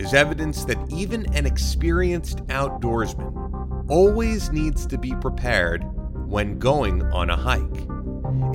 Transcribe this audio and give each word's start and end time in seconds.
is 0.00 0.14
evidence 0.14 0.64
that 0.64 0.78
even 0.90 1.26
an 1.34 1.44
experienced 1.44 2.38
outdoorsman 2.46 3.88
always 3.90 4.50
needs 4.50 4.86
to 4.86 4.96
be 4.96 5.14
prepared 5.16 5.84
when 6.26 6.58
going 6.58 7.02
on 7.12 7.28
a 7.28 7.36
hike. 7.36 7.86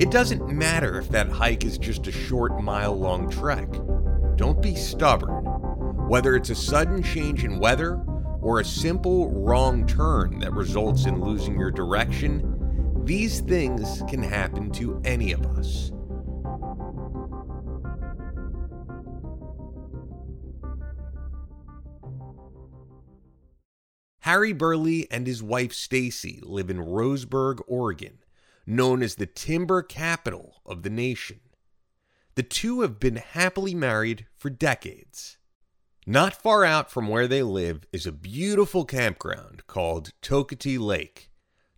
It 0.00 0.10
doesn't 0.10 0.48
matter 0.48 0.98
if 0.98 1.08
that 1.10 1.28
hike 1.28 1.64
is 1.64 1.78
just 1.78 2.06
a 2.08 2.12
short 2.12 2.60
mile 2.60 2.98
long 2.98 3.30
trek. 3.30 3.68
Don't 4.36 4.60
be 4.60 4.74
stubborn. 4.74 5.44
Whether 6.08 6.34
it's 6.36 6.50
a 6.50 6.54
sudden 6.54 7.02
change 7.02 7.44
in 7.44 7.58
weather 7.60 8.02
or 8.40 8.60
a 8.60 8.64
simple 8.64 9.30
wrong 9.30 9.86
turn 9.86 10.40
that 10.40 10.52
results 10.52 11.06
in 11.06 11.20
losing 11.20 11.58
your 11.58 11.70
direction, 11.70 13.02
these 13.04 13.40
things 13.40 14.02
can 14.08 14.22
happen 14.22 14.70
to 14.72 15.00
any 15.04 15.32
of 15.32 15.46
us. 15.58 15.92
Harry 24.26 24.52
Burleigh 24.52 25.04
and 25.08 25.24
his 25.24 25.40
wife 25.40 25.72
Stacy 25.72 26.40
live 26.42 26.68
in 26.68 26.78
Roseburg, 26.78 27.60
Oregon, 27.68 28.18
known 28.66 29.00
as 29.00 29.14
the 29.14 29.26
timber 29.26 29.82
capital 29.82 30.56
of 30.66 30.82
the 30.82 30.90
nation. 30.90 31.38
The 32.34 32.42
two 32.42 32.80
have 32.80 32.98
been 32.98 33.18
happily 33.18 33.72
married 33.72 34.26
for 34.34 34.50
decades. 34.50 35.38
Not 36.08 36.34
far 36.34 36.64
out 36.64 36.90
from 36.90 37.06
where 37.06 37.28
they 37.28 37.44
live 37.44 37.86
is 37.92 38.04
a 38.04 38.10
beautiful 38.10 38.84
campground 38.84 39.64
called 39.68 40.10
Toketee 40.22 40.76
Lake. 40.76 41.30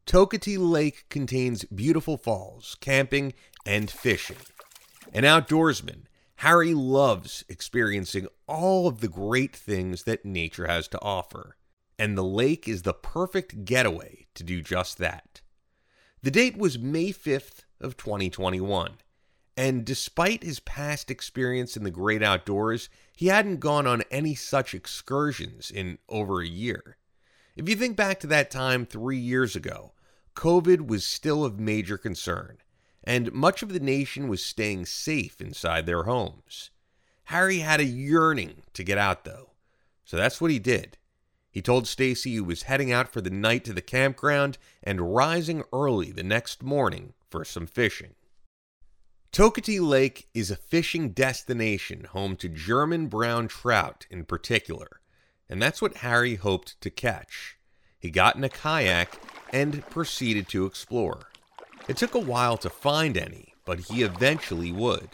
Toketee 0.06 0.56
Lake 0.56 1.04
contains 1.10 1.64
beautiful 1.64 2.16
falls, 2.16 2.78
camping, 2.80 3.34
and 3.66 3.90
fishing. 3.90 4.38
An 5.12 5.24
outdoorsman, 5.24 6.04
Harry 6.36 6.72
loves 6.72 7.44
experiencing 7.50 8.26
all 8.46 8.86
of 8.88 9.00
the 9.00 9.08
great 9.08 9.54
things 9.54 10.04
that 10.04 10.24
nature 10.24 10.66
has 10.66 10.88
to 10.88 11.02
offer 11.02 11.57
and 11.98 12.16
the 12.16 12.24
lake 12.24 12.68
is 12.68 12.82
the 12.82 12.94
perfect 12.94 13.64
getaway 13.64 14.26
to 14.34 14.44
do 14.44 14.62
just 14.62 14.98
that. 14.98 15.40
The 16.22 16.30
date 16.30 16.56
was 16.56 16.78
May 16.78 17.12
5th 17.12 17.64
of 17.80 17.96
2021, 17.96 18.98
and 19.56 19.84
despite 19.84 20.44
his 20.44 20.60
past 20.60 21.10
experience 21.10 21.76
in 21.76 21.84
the 21.84 21.90
great 21.90 22.22
outdoors, 22.22 22.88
he 23.16 23.26
hadn't 23.26 23.60
gone 23.60 23.86
on 23.86 24.04
any 24.10 24.34
such 24.34 24.74
excursions 24.74 25.70
in 25.70 25.98
over 26.08 26.40
a 26.40 26.46
year. 26.46 26.96
If 27.56 27.68
you 27.68 27.74
think 27.74 27.96
back 27.96 28.20
to 28.20 28.28
that 28.28 28.50
time 28.50 28.86
3 28.86 29.16
years 29.16 29.56
ago, 29.56 29.92
COVID 30.36 30.86
was 30.86 31.04
still 31.04 31.44
of 31.44 31.58
major 31.58 31.98
concern, 31.98 32.58
and 33.02 33.32
much 33.32 33.62
of 33.62 33.72
the 33.72 33.80
nation 33.80 34.28
was 34.28 34.44
staying 34.44 34.86
safe 34.86 35.40
inside 35.40 35.86
their 35.86 36.04
homes. 36.04 36.70
Harry 37.24 37.58
had 37.58 37.80
a 37.80 37.84
yearning 37.84 38.62
to 38.74 38.84
get 38.84 38.98
out 38.98 39.24
though, 39.24 39.50
so 40.04 40.16
that's 40.16 40.40
what 40.40 40.52
he 40.52 40.60
did. 40.60 40.96
He 41.50 41.62
told 41.62 41.86
Stacy 41.86 42.32
he 42.32 42.40
was 42.40 42.64
heading 42.64 42.92
out 42.92 43.08
for 43.08 43.20
the 43.20 43.30
night 43.30 43.64
to 43.64 43.72
the 43.72 43.80
campground 43.80 44.58
and 44.82 45.14
rising 45.14 45.64
early 45.72 46.12
the 46.12 46.22
next 46.22 46.62
morning 46.62 47.14
for 47.30 47.44
some 47.44 47.66
fishing. 47.66 48.14
Toketee 49.32 49.80
Lake 49.80 50.28
is 50.34 50.50
a 50.50 50.56
fishing 50.56 51.10
destination 51.10 52.04
home 52.04 52.36
to 52.36 52.48
German 52.48 53.08
brown 53.08 53.48
trout 53.48 54.06
in 54.10 54.24
particular, 54.24 55.00
and 55.48 55.60
that's 55.60 55.82
what 55.82 55.98
Harry 55.98 56.36
hoped 56.36 56.80
to 56.80 56.90
catch. 56.90 57.58
He 57.98 58.10
got 58.10 58.36
in 58.36 58.44
a 58.44 58.48
kayak 58.48 59.20
and 59.52 59.84
proceeded 59.90 60.48
to 60.48 60.66
explore. 60.66 61.28
It 61.88 61.96
took 61.96 62.14
a 62.14 62.20
while 62.20 62.56
to 62.58 62.70
find 62.70 63.16
any, 63.16 63.54
but 63.64 63.80
he 63.80 64.02
eventually 64.02 64.72
would. 64.72 65.10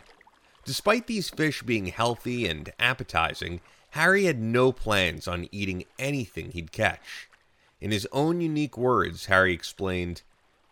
Despite 0.65 1.07
these 1.07 1.29
fish 1.29 1.63
being 1.63 1.87
healthy 1.87 2.47
and 2.47 2.73
appetizing, 2.79 3.61
Harry 3.95 4.25
had 4.25 4.41
no 4.41 4.73
plans 4.73 5.29
on 5.29 5.49
eating 5.53 5.85
anything 6.01 6.51
he'd 6.51 6.73
catch. 6.73 7.29
In 7.81 7.93
his 7.93 8.09
own 8.11 8.41
unique 8.41 8.77
words, 8.77 9.27
Harry 9.27 9.55
explained, 9.55 10.23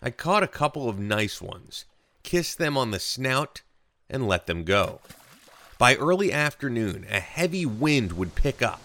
I 0.02 0.10
caught 0.10 0.42
a 0.42 0.48
couple 0.48 0.88
of 0.88 0.98
nice 0.98 1.40
ones, 1.40 1.84
kissed 2.24 2.58
them 2.58 2.76
on 2.76 2.90
the 2.90 2.98
snout, 2.98 3.62
and 4.10 4.26
let 4.26 4.48
them 4.48 4.64
go. 4.64 4.98
By 5.78 5.94
early 5.94 6.32
afternoon, 6.32 7.06
a 7.08 7.20
heavy 7.20 7.64
wind 7.64 8.14
would 8.14 8.34
pick 8.34 8.60
up, 8.60 8.82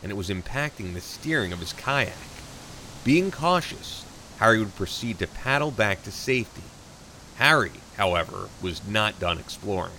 and 0.00 0.12
it 0.12 0.16
was 0.16 0.30
impacting 0.30 0.94
the 0.94 1.00
steering 1.00 1.52
of 1.52 1.58
his 1.58 1.72
kayak. 1.72 2.12
Being 3.02 3.32
cautious, 3.32 4.04
Harry 4.38 4.60
would 4.60 4.76
proceed 4.76 5.18
to 5.18 5.26
paddle 5.26 5.72
back 5.72 6.04
to 6.04 6.12
safety. 6.12 6.62
Harry, 7.34 7.72
however, 7.96 8.48
was 8.62 8.86
not 8.86 9.18
done 9.18 9.40
exploring. 9.40 9.98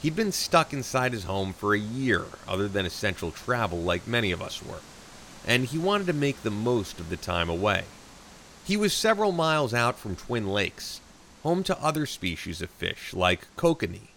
He'd 0.00 0.14
been 0.14 0.32
stuck 0.32 0.72
inside 0.72 1.12
his 1.12 1.24
home 1.24 1.52
for 1.52 1.74
a 1.74 1.78
year, 1.78 2.24
other 2.46 2.68
than 2.68 2.86
essential 2.86 3.32
travel 3.32 3.78
like 3.78 4.06
many 4.06 4.30
of 4.30 4.40
us 4.40 4.64
were, 4.64 4.80
and 5.44 5.64
he 5.64 5.78
wanted 5.78 6.06
to 6.06 6.12
make 6.12 6.42
the 6.42 6.50
most 6.50 7.00
of 7.00 7.10
the 7.10 7.16
time 7.16 7.50
away. 7.50 7.84
He 8.64 8.76
was 8.76 8.92
several 8.92 9.32
miles 9.32 9.74
out 9.74 9.98
from 9.98 10.14
Twin 10.14 10.46
Lakes, 10.46 11.00
home 11.42 11.64
to 11.64 11.82
other 11.82 12.06
species 12.06 12.62
of 12.62 12.70
fish 12.70 13.12
like 13.12 13.48
kokanee, 13.56 14.10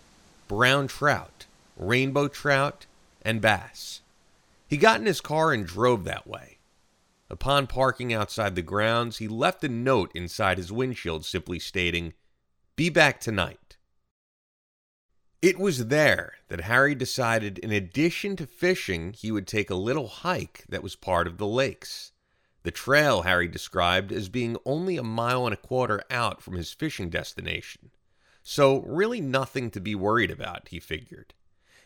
brown 0.47 0.87
trout, 0.87 1.45
rainbow 1.77 2.27
trout, 2.27 2.85
and 3.23 3.41
bass. 3.41 4.01
He 4.67 4.77
got 4.77 4.99
in 4.99 5.05
his 5.05 5.21
car 5.21 5.51
and 5.51 5.65
drove 5.65 6.03
that 6.03 6.27
way. 6.27 6.57
Upon 7.29 7.65
parking 7.65 8.13
outside 8.13 8.55
the 8.55 8.61
grounds, 8.61 9.17
he 9.17 9.27
left 9.27 9.63
a 9.63 9.69
note 9.69 10.11
inside 10.13 10.57
his 10.57 10.71
windshield 10.71 11.25
simply 11.25 11.59
stating, 11.59 12.13
Be 12.75 12.89
back 12.89 13.19
tonight. 13.19 13.77
It 15.41 15.57
was 15.57 15.87
there 15.87 16.33
that 16.49 16.61
Harry 16.61 16.93
decided, 16.93 17.57
in 17.57 17.71
addition 17.71 18.35
to 18.35 18.45
fishing, 18.45 19.13
he 19.13 19.31
would 19.31 19.47
take 19.47 19.71
a 19.71 19.75
little 19.75 20.07
hike 20.07 20.65
that 20.69 20.83
was 20.83 20.95
part 20.95 21.25
of 21.25 21.39
the 21.39 21.47
lakes. 21.47 22.11
The 22.61 22.69
trail 22.69 23.23
Harry 23.23 23.47
described 23.47 24.11
as 24.11 24.29
being 24.29 24.55
only 24.65 24.97
a 24.97 25.03
mile 25.03 25.45
and 25.45 25.53
a 25.53 25.57
quarter 25.57 26.03
out 26.11 26.43
from 26.43 26.53
his 26.53 26.73
fishing 26.73 27.09
destination. 27.09 27.89
So, 28.43 28.81
really 28.81 29.19
nothing 29.19 29.71
to 29.71 29.79
be 29.79 29.95
worried 29.95 30.29
about, 30.29 30.67
he 30.67 30.79
figured. 30.79 31.33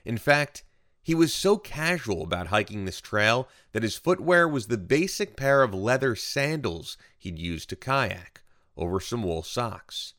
In 0.03 0.17
fact, 0.17 0.63
he 1.01 1.15
was 1.15 1.33
so 1.33 1.57
casual 1.57 2.23
about 2.23 2.47
hiking 2.47 2.83
this 2.83 2.99
trail 2.99 3.47
that 3.71 3.83
his 3.83 3.95
footwear 3.95 4.49
was 4.49 4.67
the 4.67 4.77
basic 4.77 5.37
pair 5.37 5.63
of 5.63 5.73
leather 5.73 6.13
sandals 6.15 6.97
he'd 7.17 7.39
used 7.39 7.69
to 7.69 7.77
kayak 7.77 8.41
over 8.75 8.99
some 8.99 9.23
wool 9.23 9.43
socks. 9.43 10.13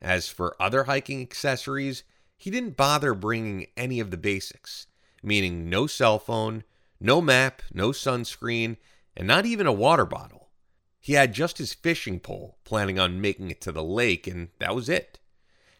As 0.00 0.28
for 0.28 0.56
other 0.60 0.84
hiking 0.84 1.20
accessories, 1.20 2.02
he 2.42 2.50
didn't 2.50 2.76
bother 2.76 3.14
bringing 3.14 3.68
any 3.76 4.00
of 4.00 4.10
the 4.10 4.16
basics, 4.16 4.88
meaning 5.22 5.70
no 5.70 5.86
cell 5.86 6.18
phone, 6.18 6.64
no 6.98 7.20
map, 7.20 7.62
no 7.72 7.90
sunscreen, 7.90 8.78
and 9.16 9.28
not 9.28 9.46
even 9.46 9.64
a 9.64 9.72
water 9.72 10.04
bottle. 10.04 10.48
He 10.98 11.12
had 11.12 11.34
just 11.34 11.58
his 11.58 11.72
fishing 11.72 12.18
pole, 12.18 12.58
planning 12.64 12.98
on 12.98 13.20
making 13.20 13.52
it 13.52 13.60
to 13.60 13.70
the 13.70 13.84
lake, 13.84 14.26
and 14.26 14.48
that 14.58 14.74
was 14.74 14.88
it. 14.88 15.20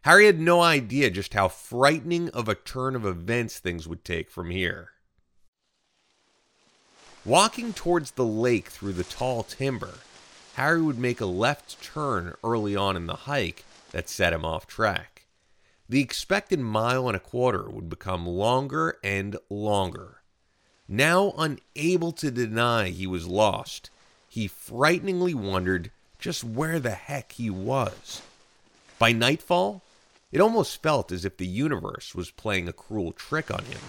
Harry 0.03 0.27
had 0.27 0.39
no 0.39 0.61
idea 0.61 1.11
just 1.11 1.35
how 1.35 1.49
frightening 1.49 2.29
of 2.29 2.49
a 2.49 2.55
turn 2.55 2.95
of 2.95 3.05
events 3.05 3.59
things 3.59 3.89
would 3.89 4.05
take 4.05 4.31
from 4.31 4.51
here. 4.51 4.91
Walking 7.25 7.73
towards 7.73 8.13
the 8.13 8.25
lake 8.25 8.69
through 8.69 8.93
the 8.93 9.03
tall 9.03 9.43
timber, 9.43 9.95
Harry 10.55 10.81
would 10.81 10.99
make 11.01 11.21
a 11.21 11.27
left 11.27 11.83
turn 11.83 12.37
early 12.45 12.77
on 12.77 12.95
in 12.95 13.07
the 13.07 13.27
hike 13.27 13.65
that 13.91 14.09
set 14.09 14.33
him 14.33 14.45
off 14.45 14.69
track 14.69 15.12
the 15.89 16.01
expected 16.01 16.59
mile 16.59 17.09
and 17.09 17.17
a 17.17 17.21
quarter 17.21 17.69
would 17.69 17.89
become 17.89 18.27
longer 18.27 18.99
and 19.03 19.37
longer. 19.51 20.23
Now 20.89 21.33
unable 21.39 22.13
to 22.13 22.31
deny 22.31 22.89
he 22.89 23.07
was 23.07 23.27
lost, 23.27 23.91
he 24.29 24.47
frighteningly 24.47 25.35
wondered 25.35 25.91
just 26.19 26.45
where 26.45 26.79
the 26.79 26.91
heck 26.91 27.33
he 27.33 27.51
was. 27.51 28.23
By 28.99 29.13
nightfall, 29.13 29.83
it 30.31 30.41
almost 30.41 30.83
felt 30.83 31.13
as 31.13 31.25
if 31.25 31.37
the 31.37 31.47
universe 31.47 32.15
was 32.15 32.31
playing 32.31 32.69
a 32.69 32.73
cruel 32.73 33.13
trick 33.13 33.51
on 33.51 33.65
him, 33.65 33.81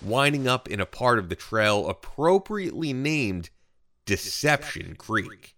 winding 0.00 0.48
up 0.48 0.68
in 0.68 0.80
a 0.80 0.86
part 0.86 1.18
of 1.18 1.28
the 1.28 1.36
trail 1.36 1.88
appropriately 1.88 2.92
named 2.92 3.50
Deception 4.04 4.96
Creek. 4.96 5.54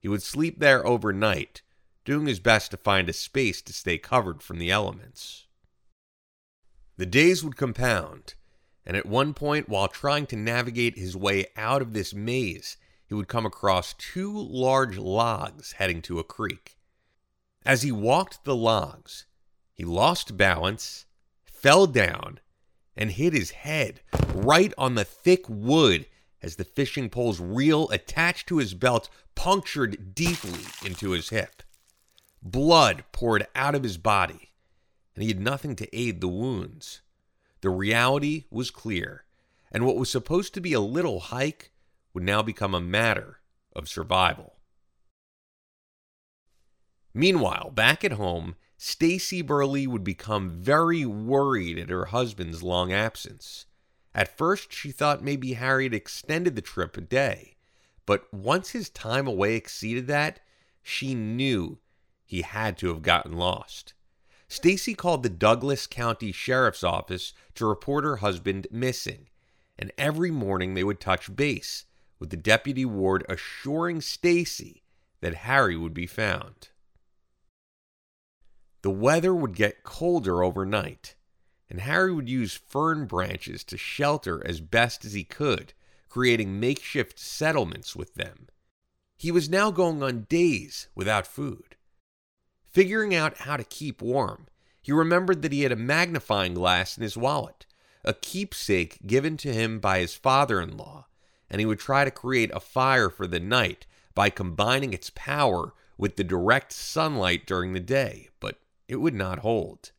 He 0.00 0.08
would 0.08 0.22
sleep 0.22 0.58
there 0.58 0.86
overnight, 0.86 1.60
doing 2.08 2.26
his 2.26 2.40
best 2.40 2.70
to 2.70 2.76
find 2.78 3.06
a 3.10 3.12
space 3.12 3.60
to 3.60 3.70
stay 3.70 3.98
covered 3.98 4.42
from 4.42 4.58
the 4.58 4.70
elements. 4.70 5.44
The 6.96 7.04
days 7.04 7.44
would 7.44 7.54
compound, 7.54 8.32
and 8.86 8.96
at 8.96 9.04
one 9.04 9.34
point, 9.34 9.68
while 9.68 9.88
trying 9.88 10.24
to 10.28 10.36
navigate 10.36 10.96
his 10.96 11.14
way 11.14 11.48
out 11.54 11.82
of 11.82 11.92
this 11.92 12.14
maze, 12.14 12.78
he 13.06 13.12
would 13.12 13.28
come 13.28 13.44
across 13.44 13.92
two 13.92 14.32
large 14.32 14.96
logs 14.96 15.72
heading 15.72 16.00
to 16.00 16.18
a 16.18 16.24
creek. 16.24 16.78
As 17.66 17.82
he 17.82 17.92
walked 17.92 18.42
the 18.44 18.56
logs, 18.56 19.26
he 19.74 19.84
lost 19.84 20.38
balance, 20.38 21.04
fell 21.44 21.86
down, 21.86 22.40
and 22.96 23.10
hit 23.10 23.34
his 23.34 23.50
head 23.50 24.00
right 24.32 24.72
on 24.78 24.94
the 24.94 25.04
thick 25.04 25.44
wood 25.46 26.06
as 26.40 26.56
the 26.56 26.64
fishing 26.64 27.10
pole's 27.10 27.38
reel 27.38 27.86
attached 27.90 28.46
to 28.48 28.56
his 28.56 28.72
belt 28.72 29.10
punctured 29.34 30.14
deeply 30.14 30.64
into 30.82 31.10
his 31.10 31.28
hip. 31.28 31.62
Blood 32.42 33.04
poured 33.12 33.46
out 33.54 33.74
of 33.74 33.82
his 33.82 33.98
body, 33.98 34.52
and 35.14 35.22
he 35.22 35.28
had 35.28 35.40
nothing 35.40 35.74
to 35.76 35.96
aid 35.96 36.20
the 36.20 36.28
wounds. 36.28 37.00
The 37.60 37.70
reality 37.70 38.44
was 38.50 38.70
clear, 38.70 39.24
and 39.72 39.84
what 39.84 39.96
was 39.96 40.10
supposed 40.10 40.54
to 40.54 40.60
be 40.60 40.72
a 40.72 40.80
little 40.80 41.20
hike 41.20 41.72
would 42.14 42.22
now 42.22 42.42
become 42.42 42.74
a 42.74 42.80
matter 42.80 43.40
of 43.74 43.88
survival. 43.88 44.54
Meanwhile, 47.12 47.70
back 47.74 48.04
at 48.04 48.12
home, 48.12 48.54
Stacy 48.76 49.42
Burleigh 49.42 49.88
would 49.88 50.04
become 50.04 50.50
very 50.50 51.04
worried 51.04 51.78
at 51.78 51.90
her 51.90 52.06
husband's 52.06 52.62
long 52.62 52.92
absence. 52.92 53.66
At 54.14 54.38
first, 54.38 54.72
she 54.72 54.92
thought 54.92 55.24
maybe 55.24 55.54
Harry 55.54 55.84
had 55.84 55.94
extended 55.94 56.54
the 56.54 56.62
trip 56.62 56.96
a 56.96 57.00
day, 57.00 57.56
but 58.06 58.32
once 58.32 58.70
his 58.70 58.88
time 58.88 59.26
away 59.26 59.56
exceeded 59.56 60.06
that, 60.06 60.40
she 60.82 61.14
knew 61.14 61.78
he 62.28 62.42
had 62.42 62.76
to 62.76 62.88
have 62.88 63.00
gotten 63.00 63.32
lost. 63.32 63.94
Stacy 64.48 64.92
called 64.94 65.22
the 65.22 65.30
Douglas 65.30 65.86
County 65.86 66.30
Sheriff's 66.30 66.84
Office 66.84 67.32
to 67.54 67.64
report 67.64 68.04
her 68.04 68.16
husband 68.16 68.66
missing, 68.70 69.28
and 69.78 69.90
every 69.96 70.30
morning 70.30 70.74
they 70.74 70.84
would 70.84 71.00
touch 71.00 71.34
base, 71.34 71.86
with 72.18 72.28
the 72.28 72.36
deputy 72.36 72.84
ward 72.84 73.24
assuring 73.30 74.02
Stacy 74.02 74.82
that 75.20 75.36
Harry 75.36 75.74
would 75.74 75.94
be 75.94 76.06
found. 76.06 76.68
The 78.82 78.90
weather 78.90 79.34
would 79.34 79.56
get 79.56 79.82
colder 79.82 80.42
overnight, 80.42 81.14
and 81.70 81.80
Harry 81.80 82.12
would 82.12 82.28
use 82.28 82.52
fern 82.54 83.06
branches 83.06 83.64
to 83.64 83.78
shelter 83.78 84.46
as 84.46 84.60
best 84.60 85.02
as 85.06 85.14
he 85.14 85.24
could, 85.24 85.72
creating 86.10 86.60
makeshift 86.60 87.18
settlements 87.18 87.96
with 87.96 88.16
them. 88.16 88.48
He 89.16 89.30
was 89.30 89.48
now 89.48 89.70
going 89.70 90.02
on 90.02 90.26
days 90.28 90.88
without 90.94 91.26
food. 91.26 91.76
Figuring 92.78 93.12
out 93.12 93.38
how 93.38 93.56
to 93.56 93.64
keep 93.64 94.00
warm, 94.00 94.46
he 94.80 94.92
remembered 94.92 95.42
that 95.42 95.50
he 95.50 95.62
had 95.62 95.72
a 95.72 95.74
magnifying 95.74 96.54
glass 96.54 96.96
in 96.96 97.02
his 97.02 97.16
wallet, 97.16 97.66
a 98.04 98.14
keepsake 98.14 99.04
given 99.04 99.36
to 99.38 99.52
him 99.52 99.80
by 99.80 99.98
his 99.98 100.14
father 100.14 100.60
in 100.60 100.76
law, 100.76 101.08
and 101.50 101.58
he 101.58 101.66
would 101.66 101.80
try 101.80 102.04
to 102.04 102.10
create 102.12 102.52
a 102.54 102.60
fire 102.60 103.10
for 103.10 103.26
the 103.26 103.40
night 103.40 103.84
by 104.14 104.30
combining 104.30 104.92
its 104.92 105.10
power 105.16 105.74
with 105.96 106.14
the 106.14 106.22
direct 106.22 106.72
sunlight 106.72 107.48
during 107.48 107.72
the 107.72 107.80
day, 107.80 108.28
but 108.38 108.60
it 108.86 109.00
would 109.00 109.12
not 109.12 109.40
hold. 109.40 109.90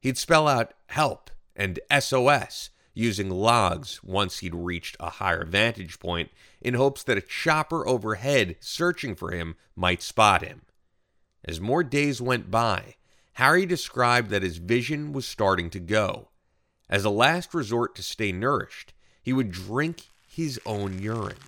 He'd 0.00 0.18
spell 0.18 0.48
out 0.48 0.74
help 0.88 1.30
and 1.54 1.78
SOS 1.96 2.70
using 2.92 3.30
logs 3.30 4.02
once 4.02 4.40
he'd 4.40 4.56
reached 4.56 4.96
a 4.98 5.10
higher 5.10 5.44
vantage 5.44 6.00
point 6.00 6.32
in 6.60 6.74
hopes 6.74 7.04
that 7.04 7.18
a 7.18 7.20
chopper 7.20 7.86
overhead 7.86 8.56
searching 8.58 9.14
for 9.14 9.30
him 9.30 9.54
might 9.76 10.02
spot 10.02 10.42
him. 10.42 10.62
As 11.44 11.60
more 11.60 11.82
days 11.82 12.20
went 12.20 12.50
by, 12.50 12.96
Harry 13.34 13.64
described 13.64 14.30
that 14.30 14.42
his 14.42 14.58
vision 14.58 15.12
was 15.12 15.26
starting 15.26 15.70
to 15.70 15.80
go. 15.80 16.28
As 16.88 17.04
a 17.04 17.10
last 17.10 17.54
resort 17.54 17.94
to 17.94 18.02
stay 18.02 18.32
nourished, 18.32 18.92
he 19.22 19.32
would 19.32 19.50
drink 19.50 20.02
his 20.28 20.60
own 20.66 20.98
urine. 20.98 21.38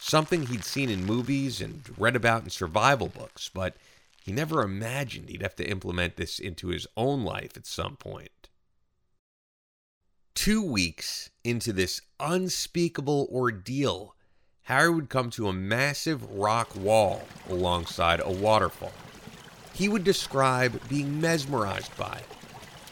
Something 0.00 0.46
he'd 0.46 0.64
seen 0.64 0.88
in 0.88 1.04
movies 1.04 1.60
and 1.60 1.82
read 1.98 2.16
about 2.16 2.44
in 2.44 2.50
survival 2.50 3.08
books, 3.08 3.50
but 3.52 3.76
he 4.22 4.32
never 4.32 4.62
imagined 4.62 5.28
he'd 5.28 5.42
have 5.42 5.56
to 5.56 5.68
implement 5.68 6.16
this 6.16 6.38
into 6.38 6.68
his 6.68 6.86
own 6.96 7.22
life 7.22 7.56
at 7.56 7.66
some 7.66 7.96
point. 7.96 8.48
Two 10.34 10.62
weeks 10.62 11.30
into 11.44 11.72
this 11.72 12.00
unspeakable 12.18 13.28
ordeal, 13.30 14.16
Harry 14.62 14.90
would 14.90 15.10
come 15.10 15.30
to 15.30 15.48
a 15.48 15.52
massive 15.52 16.30
rock 16.30 16.74
wall 16.74 17.22
alongside 17.48 18.20
a 18.20 18.30
waterfall. 18.30 18.92
He 19.80 19.88
would 19.88 20.04
describe 20.04 20.86
being 20.90 21.22
mesmerized 21.22 21.96
by 21.96 22.18
it, 22.18 22.36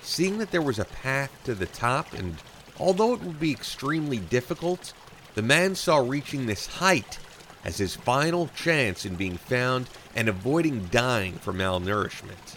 seeing 0.01 0.39
that 0.39 0.53
there 0.53 0.63
was 0.63 0.79
a 0.79 0.87
path 0.87 1.31
to 1.45 1.55
the 1.55 1.67
top, 1.67 2.15
and 2.15 2.37
although 2.81 3.13
it 3.13 3.21
would 3.21 3.39
be 3.39 3.51
extremely 3.51 4.17
difficult, 4.17 4.95
the 5.35 5.43
man 5.43 5.75
saw 5.75 5.99
reaching 5.99 6.47
this 6.47 6.67
height 6.67 7.19
as 7.63 7.77
his 7.77 7.95
final 7.95 8.49
chance 8.57 9.05
in 9.05 9.17
being 9.17 9.37
found 9.37 9.91
and 10.17 10.31
avoiding 10.31 10.87
dying 10.87 11.35
from 11.35 11.59
malnourishment. 11.59 12.57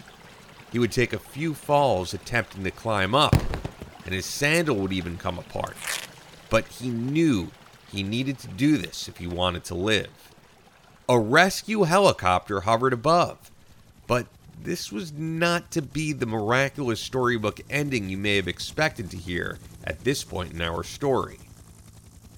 He 0.72 0.78
would 0.78 0.92
take 0.92 1.12
a 1.12 1.18
few 1.18 1.52
falls 1.52 2.14
attempting 2.14 2.64
to 2.64 2.70
climb 2.70 3.14
up, 3.14 3.36
and 4.06 4.14
his 4.14 4.24
sandal 4.24 4.76
would 4.76 4.94
even 4.94 5.18
come 5.18 5.38
apart. 5.38 5.76
But 6.48 6.68
he 6.68 6.88
knew 6.88 7.50
he 7.90 8.02
needed 8.02 8.38
to 8.38 8.48
do 8.48 8.78
this 8.78 9.08
if 9.08 9.18
he 9.18 9.26
wanted 9.26 9.64
to 9.64 9.74
live. 9.74 10.30
A 11.06 11.18
rescue 11.18 11.82
helicopter 11.82 12.62
hovered 12.62 12.94
above, 12.94 13.50
but 14.12 14.26
this 14.62 14.92
was 14.92 15.10
not 15.14 15.70
to 15.70 15.80
be 15.80 16.12
the 16.12 16.26
miraculous 16.26 17.00
storybook 17.00 17.62
ending 17.70 18.10
you 18.10 18.18
may 18.18 18.36
have 18.36 18.46
expected 18.46 19.10
to 19.10 19.16
hear 19.16 19.58
at 19.84 20.04
this 20.04 20.22
point 20.22 20.52
in 20.52 20.60
our 20.60 20.84
story. 20.84 21.38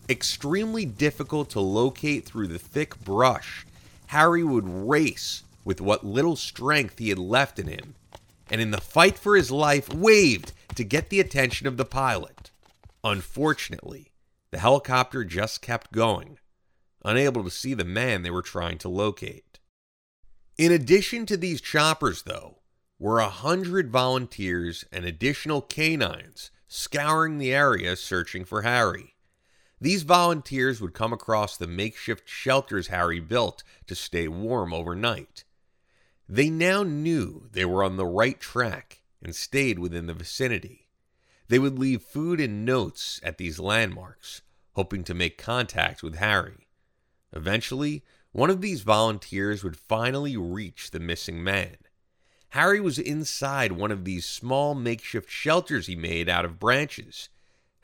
Extremely 0.09 0.85
difficult 0.85 1.51
to 1.51 1.59
locate 1.59 2.25
through 2.25 2.47
the 2.47 2.61
thick 2.61 2.97
brush, 3.01 3.67
Harry 4.07 4.45
would 4.45 4.69
race 4.69 5.43
with 5.65 5.81
what 5.81 6.07
little 6.07 6.37
strength 6.37 7.01
he 7.01 7.09
had 7.09 7.19
left 7.19 7.59
in 7.59 7.67
him, 7.67 7.97
and 8.49 8.61
in 8.61 8.71
the 8.71 8.81
fight 8.81 9.19
for 9.19 9.35
his 9.35 9.51
life, 9.51 9.93
waved 9.93 10.53
to 10.77 10.85
get 10.85 11.11
the 11.11 11.19
attention 11.19 11.67
of 11.67 11.77
the 11.77 11.85
pilot. 11.85 12.53
Unfortunately, 13.03 14.13
the 14.53 14.61
helicopter 14.61 15.25
just 15.25 15.61
kept 15.61 15.91
going, 15.91 16.39
unable 17.05 17.43
to 17.43 17.51
see 17.51 17.75
the 17.75 17.85
man 17.85 18.23
they 18.23 18.31
were 18.31 18.43
trying 18.43 18.79
to 18.79 18.89
locate. 18.89 19.54
In 20.57 20.71
addition 20.71 21.27
to 21.27 21.37
these 21.37 21.61
choppers, 21.61 22.23
though, 22.23 22.59
were 22.99 23.19
a 23.19 23.29
hundred 23.29 23.91
volunteers 23.91 24.85
and 24.93 25.05
additional 25.05 25.61
canines 25.61 26.53
scouring 26.69 27.39
the 27.39 27.53
area 27.53 27.97
searching 27.97 28.45
for 28.45 28.63
Harry. 28.63 29.15
These 29.81 30.05
volunteers 30.05 30.81
would 30.81 30.95
come 30.95 31.13
across 31.13 31.57
the 31.57 31.67
makeshift 31.67 32.29
shelters 32.29 32.87
Harry 32.87 33.19
built 33.19 33.65
to 33.89 33.97
stay 33.97 34.29
warm 34.29 34.73
overnight. 34.73 35.45
They 36.29 36.49
now 36.49 36.85
knew 36.85 37.49
they 37.51 37.65
were 37.65 37.83
on 37.83 37.97
the 37.97 38.07
right 38.07 38.39
track 38.39 39.03
and 39.21 39.35
stayed 39.35 39.79
within 39.79 40.07
the 40.07 40.15
vicinity. 40.15 40.89
They 41.49 41.59
would 41.59 41.79
leave 41.79 42.03
food 42.03 42.41
and 42.41 42.65
notes 42.65 43.21
at 43.23 43.39
these 43.39 43.59
landmarks, 43.59 44.43
hoping 44.73 45.03
to 45.05 45.15
make 45.15 45.37
contact 45.37 46.03
with 46.03 46.15
Harry. 46.15 46.69
Eventually, 47.33 48.05
one 48.35 48.51
of 48.51 48.61
these 48.61 48.83
volunteers 48.83 49.63
would 49.63 49.77
finally 49.77 50.37
reach 50.37 50.91
the 50.91 50.99
missing 50.99 51.43
man. 51.43 51.77
Harry 52.51 52.81
was 52.81 52.99
inside 52.99 53.73
one 53.73 53.93
of 53.93 54.05
these 54.05 54.27
small 54.27 54.75
makeshift 54.75 55.31
shelters 55.31 55.87
he 55.87 55.97
made 55.97 56.29
out 56.29 56.45
of 56.45 56.59
branches 56.59 57.29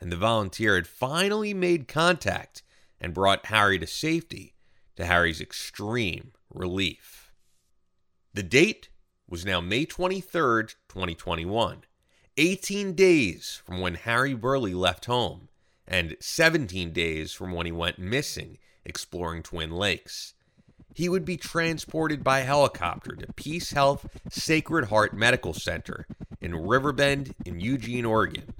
and 0.01 0.11
the 0.11 0.17
volunteer 0.17 0.75
had 0.75 0.87
finally 0.87 1.53
made 1.53 1.87
contact 1.87 2.63
and 2.99 3.13
brought 3.13 3.45
Harry 3.45 3.77
to 3.79 3.87
safety, 3.87 4.55
to 4.95 5.05
Harry's 5.05 5.39
extreme 5.39 6.33
relief. 6.53 7.31
The 8.33 8.43
date 8.43 8.89
was 9.29 9.45
now 9.45 9.61
May 9.61 9.85
23rd, 9.85 10.75
2021, 10.89 11.83
18 12.35 12.93
days 12.93 13.61
from 13.63 13.79
when 13.79 13.95
Harry 13.95 14.33
Burleigh 14.33 14.75
left 14.75 15.05
home, 15.05 15.47
and 15.87 16.17
17 16.19 16.91
days 16.91 17.31
from 17.31 17.53
when 17.53 17.65
he 17.65 17.71
went 17.71 17.99
missing 17.99 18.57
exploring 18.83 19.43
Twin 19.43 19.71
Lakes. 19.71 20.33
He 20.93 21.09
would 21.09 21.25
be 21.25 21.37
transported 21.37 22.23
by 22.23 22.41
helicopter 22.41 23.15
to 23.15 23.33
Peace 23.33 23.71
Health 23.71 24.07
Sacred 24.29 24.85
Heart 24.85 25.13
Medical 25.13 25.53
Center 25.53 26.05
in 26.41 26.55
Riverbend 26.55 27.33
in 27.45 27.59
Eugene, 27.59 28.05
Oregon, 28.05 28.53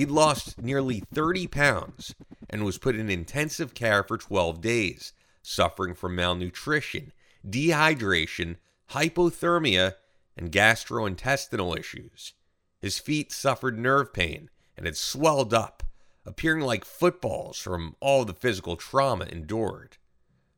He'd 0.00 0.10
lost 0.10 0.62
nearly 0.62 1.00
30 1.12 1.46
pounds 1.48 2.14
and 2.48 2.64
was 2.64 2.78
put 2.78 2.96
in 2.96 3.10
intensive 3.10 3.74
care 3.74 4.02
for 4.02 4.16
12 4.16 4.60
days, 4.60 5.12
suffering 5.42 5.94
from 5.94 6.14
malnutrition, 6.14 7.12
dehydration, 7.46 8.56
hypothermia, 8.92 9.96
and 10.36 10.52
gastrointestinal 10.52 11.78
issues. 11.78 12.32
His 12.80 12.98
feet 12.98 13.30
suffered 13.30 13.78
nerve 13.78 14.12
pain 14.12 14.48
and 14.76 14.86
had 14.86 14.96
swelled 14.96 15.52
up, 15.52 15.82
appearing 16.24 16.62
like 16.62 16.84
footballs 16.84 17.58
from 17.58 17.96
all 18.00 18.24
the 18.24 18.32
physical 18.32 18.76
trauma 18.76 19.26
endured. 19.26 19.98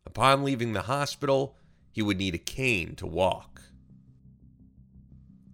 Upon 0.06 0.44
leaving 0.44 0.72
the 0.72 0.82
hospital, 0.82 1.56
he 1.90 2.02
would 2.02 2.18
need 2.18 2.34
a 2.34 2.38
cane 2.38 2.96
to 2.96 3.06
walk. 3.06 3.62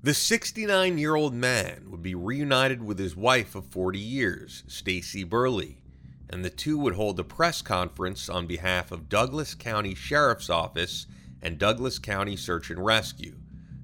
The 0.03 0.15
69 0.15 0.97
year 0.97 1.17
old 1.17 1.35
man 1.35 1.91
would 1.91 2.03
be 2.03 2.15
reunited 2.15 2.83
with 2.83 2.99
his 2.99 3.17
wife 3.17 3.55
of 3.55 3.67
40 3.67 3.99
years, 3.99 4.63
Stacy 4.69 5.25
Burleigh, 5.25 5.83
and 6.31 6.45
the 6.45 6.51
two 6.51 6.79
would 6.79 6.95
hold 6.95 7.19
a 7.19 7.25
press 7.25 7.63
conference 7.63 8.29
on 8.29 8.47
behalf 8.47 8.93
of 8.93 9.09
Douglas 9.09 9.55
County 9.55 9.95
Sheriff's 9.95 10.49
Office 10.49 11.07
and 11.43 11.59
Douglas 11.59 11.99
County 11.99 12.37
Search 12.37 12.71
and 12.71 12.85
Rescue 12.85 13.37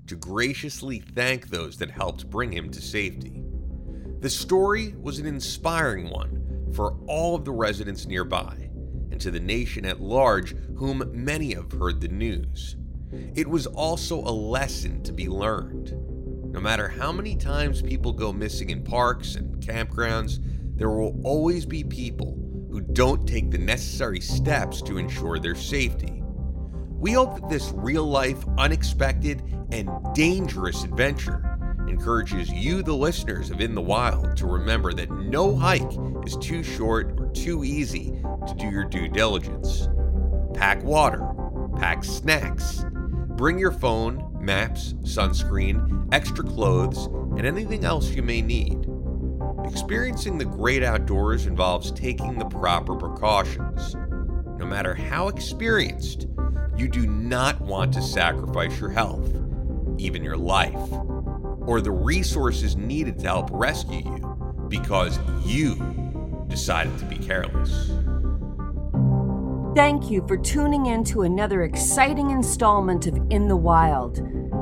to 0.07 0.17
graciously 0.17 1.01
thank 1.01 1.49
those 1.49 1.79
that 1.79 1.91
helped 1.91 2.31
bring 2.31 2.53
him 2.53 2.71
to 2.71 2.81
safety. 2.81 3.43
The 4.21 4.31
story 4.31 4.95
was 5.01 5.19
an 5.19 5.27
inspiring 5.27 6.11
one 6.11 6.71
for 6.75 6.97
all 7.07 7.35
of 7.35 7.45
the 7.45 7.53
residents 7.53 8.07
nearby 8.07 8.64
and 9.15 9.21
to 9.21 9.31
the 9.31 9.39
nation 9.39 9.87
at 9.87 10.01
large, 10.01 10.57
whom 10.77 11.09
many 11.13 11.55
have 11.55 11.71
heard 11.71 12.01
the 12.01 12.09
news. 12.09 12.75
It 13.37 13.47
was 13.47 13.69
also 13.69 14.19
a 14.19 14.35
lesson 14.35 15.05
to 15.05 15.13
be 15.13 15.29
learned. 15.29 15.93
No 16.53 16.59
matter 16.59 16.89
how 16.89 17.13
many 17.13 17.37
times 17.37 17.81
people 17.81 18.13
go 18.13 18.33
missing 18.33 18.71
in 18.71 18.83
parks 18.83 19.37
and 19.37 19.63
campgrounds, 19.63 20.41
there 20.77 20.91
will 20.91 21.21
always 21.23 21.65
be 21.65 21.85
people 21.85 22.37
who 22.73 22.81
don't 22.81 23.25
take 23.25 23.53
the 23.53 23.59
necessary 23.59 24.19
steps 24.19 24.83
to 24.83 24.99
ensure 24.99 25.39
their 25.39 25.55
safety. 25.55 26.21
We 26.91 27.13
hope 27.13 27.37
that 27.37 27.49
this 27.49 27.71
real 27.73 28.09
life, 28.09 28.45
unexpected, 28.59 29.45
and 29.71 29.89
dangerous 30.13 30.83
adventure 30.83 31.57
encourages 31.87 32.51
you, 32.51 32.83
the 32.83 32.97
listeners 32.97 33.51
of 33.51 33.61
In 33.61 33.77
the 33.77 33.81
Wild, 33.81 34.37
to 34.39 34.47
remember 34.47 34.93
that 34.93 35.13
no 35.13 35.55
hike 35.55 35.93
is 36.27 36.37
too 36.39 36.65
short 36.65 37.15
or 37.21 37.24
too 37.35 37.65
easy 37.65 38.13
to 38.47 38.55
do 38.57 38.69
your 38.69 38.85
due 38.85 39.09
diligence. 39.09 39.89
Pack 40.55 40.83
water, 40.83 41.27
pack 41.77 42.05
snacks, 42.05 42.85
bring 43.37 43.59
your 43.59 43.73
phone, 43.73 44.39
maps, 44.41 44.95
sunscreen, 45.03 46.09
extra 46.13 46.45
clothes, 46.45 47.07
and 47.37 47.45
anything 47.45 47.85
else 47.85 48.11
you 48.11 48.23
may 48.23 48.41
need. 48.41 48.87
Experiencing 49.65 50.39
the 50.39 50.45
great 50.45 50.83
outdoors 50.83 51.47
involves 51.47 51.91
taking 51.91 52.39
the 52.39 52.45
proper 52.45 52.95
precautions. 52.95 53.95
No 54.59 54.67
matter 54.67 54.95
how 54.95 55.29
experienced, 55.29 56.29
you 56.77 56.89
do 56.89 57.07
not 57.07 57.61
want 57.61 57.93
to 57.95 58.03
sacrifice 58.03 58.79
your 58.79 58.91
health, 58.91 59.29
even 59.99 60.23
your 60.23 60.37
life, 60.37 60.93
or 61.67 61.81
the 61.81 61.91
resources 61.91 62.77
needed 62.77 63.19
to 63.19 63.27
help 63.27 63.49
rescue 63.53 64.05
you 64.05 64.67
because 64.69 65.19
you 65.45 65.75
decided 66.49 66.99
to 66.99 67.05
be 67.05 67.17
careless. 67.17 67.91
Thank 69.75 70.09
you 70.09 70.25
for 70.29 70.37
tuning 70.37 70.87
in 70.87 71.03
to 71.05 71.23
another 71.23 71.65
exciting 71.65 72.31
installment 72.31 73.09
of 73.09 73.19
In 73.31 73.49
the 73.49 73.57
Wild. 73.57 74.17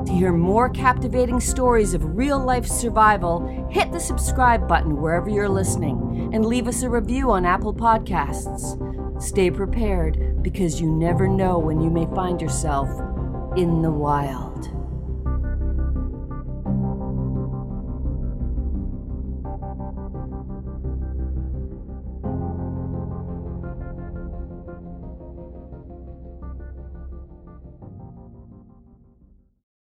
To 0.07 0.11
hear 0.11 0.33
more 0.33 0.69
captivating 0.69 1.39
stories 1.39 1.93
of 1.93 2.17
real 2.17 2.39
life 2.39 2.65
survival, 2.65 3.69
hit 3.69 3.91
the 3.91 3.99
subscribe 3.99 4.67
button 4.67 4.99
wherever 4.99 5.29
you're 5.29 5.47
listening 5.47 6.31
and 6.33 6.43
leave 6.43 6.67
us 6.67 6.81
a 6.81 6.89
review 6.89 7.29
on 7.29 7.45
Apple 7.45 7.75
Podcasts. 7.75 9.21
Stay 9.21 9.51
prepared 9.51 10.41
because 10.41 10.81
you 10.81 10.89
never 10.89 11.27
know 11.27 11.59
when 11.59 11.79
you 11.79 11.91
may 11.91 12.07
find 12.15 12.41
yourself 12.41 12.89
in 13.55 13.83
the 13.83 13.91
wild. 13.91 14.72